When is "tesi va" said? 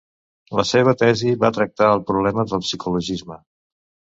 1.01-1.51